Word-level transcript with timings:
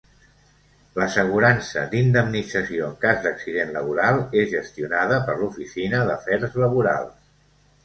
L'assegurança 1.01 1.83
d'indemnització 1.91 2.87
en 2.87 2.95
cas 3.05 3.21
d'accident 3.27 3.75
laboral 3.77 4.23
és 4.45 4.49
gestionada 4.57 5.23
per 5.31 5.39
l'Oficina 5.45 6.03
d'Afers 6.11 6.61
Laborals. 6.67 7.17